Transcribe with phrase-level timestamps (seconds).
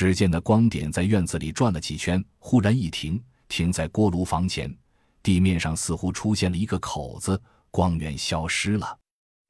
[0.00, 4.74] 只见那光点在院子里转了几圈，忽然一停，停在锅炉房前。
[5.22, 7.38] 地面上似乎出现了一个口子，
[7.70, 8.98] 光源消失了。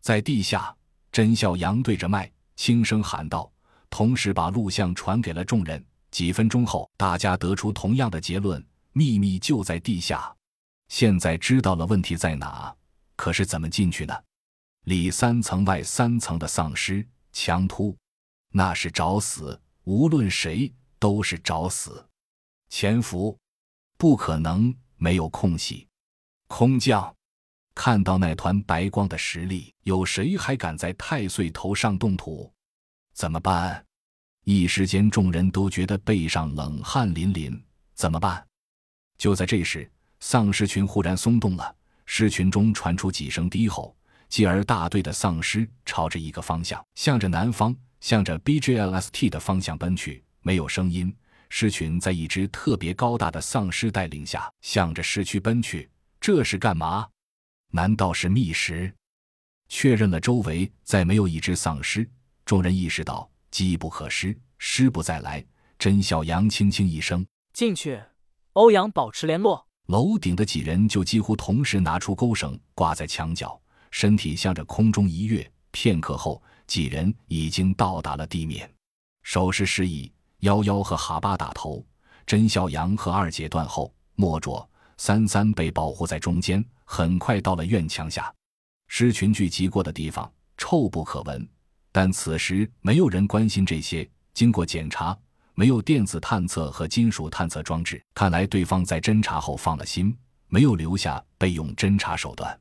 [0.03, 0.75] 在地下，
[1.13, 3.49] 甄孝阳对着麦轻声喊道，
[3.91, 5.81] 同时把录像传给了众人。
[6.11, 8.61] 几分钟后，大家得出同样的结论：
[8.93, 10.35] 秘密就在地下。
[10.89, 12.75] 现在知道了问题在哪，
[13.15, 14.13] 可是怎么进去呢？
[14.87, 17.97] 里三层外三层的丧尸强突，
[18.51, 19.57] 那是找死！
[19.85, 22.07] 无论谁都是找死。
[22.69, 23.39] 潜伏，
[23.97, 25.87] 不可能没有空隙。
[26.47, 27.15] 空降，
[27.75, 32.53] 看到那团白光的实力，有谁还敢在太岁头上动土？
[33.13, 33.85] 怎么办？
[34.45, 37.63] 一时间，众人都觉得背上冷汗淋淋。
[37.95, 38.47] 怎么办？
[39.19, 39.91] 就在这时。
[40.23, 43.97] 丧尸群忽然松动了，尸群中传出几声低吼，
[44.29, 50.25] 继而大队的丧尸朝着一个方向，向着南方，向着 BGLST 的方向奔去。
[50.43, 51.15] 没有声音，
[51.49, 55.89] 狮群在一只特别高大的丧尸带领下，向着市区奔去。
[56.21, 57.07] 这是干嘛？
[57.73, 58.93] 难道是觅食？
[59.69, 62.09] 确认了周围再没有一只丧尸，
[62.45, 65.45] 众人意识到机不可失，失不再来。
[65.79, 68.01] 甄小阳轻轻一声：“进去。”
[68.55, 69.67] 欧阳保持联络。
[69.87, 75.49] 楼顶的几人就几乎同时拿出钩绳挂在墙角，身体向着空中一跃。
[75.71, 78.73] 片刻后，几人已经到达了地面。
[79.25, 81.85] 手势示意，幺幺和哈巴打头，
[82.25, 86.65] 甄孝阳和二姐断后，莫卓、三三被保护在中间。
[86.85, 88.33] 很快到了院墙下，
[88.87, 91.45] 狮群聚集过的地方臭不可闻，
[91.91, 94.09] 但此时没有人关心这些。
[94.33, 95.19] 经过检查。
[95.53, 102.59] 没有电子探测和金属探测装置，看来对方在侦查后放了心，没有留下备用侦查手段。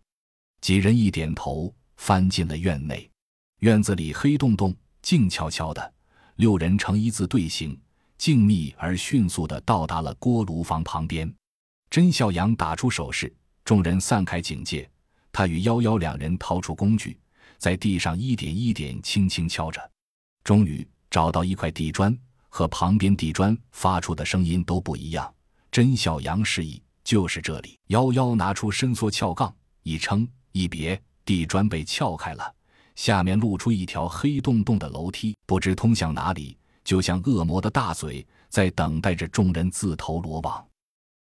[0.60, 3.10] 几人一点头，翻进了院内。
[3.60, 5.94] 院子里黑洞洞、静悄悄的，
[6.38, 7.78] 六人呈一字队形，
[8.18, 11.30] 静谧而迅速地到达了锅炉房旁边。
[11.90, 13.34] 甄孝阳打出手势，
[13.66, 14.90] 众人散开警戒。
[15.30, 17.20] 他与幺幺两人掏出工具，
[17.58, 19.92] 在地上一点一点轻轻敲着，
[20.42, 22.18] 终于找到一块地砖。
[22.52, 25.32] 和旁边地砖发出的声音都不一样。
[25.70, 27.78] 甄小阳示意，就是这里。
[27.88, 32.56] 幺幺拿出伸缩撬杠，一撑一别，地砖被撬开了，
[33.00, 40.68] 下面露出一条黑洞洞的楼梯，不知通向哪里，就像恶魔的大嘴在等待着众人自投罗网。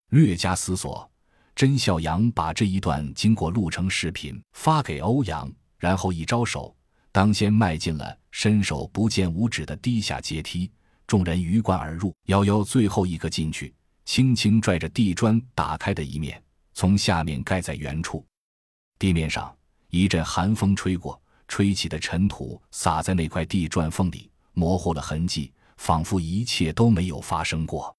[0.09, 1.09] 略加思索，
[1.55, 6.75] 甄小阳把这一段经过录成视频发给欧阳，然后一招手，
[7.13, 10.69] 当先迈进了伸手不见五指的地下阶梯。
[11.07, 13.73] 众人鱼贯而入，幺幺最后一个进去，
[14.03, 18.25] 轻轻拽着地砖打开的一面，从下面盖在原处。
[18.99, 19.55] 地面上
[19.87, 21.17] 一阵寒风吹过，
[21.49, 27.83] 吹起的尘土洒在那块地砖缝里，模糊了痕迹，仿佛一切都没有发生过。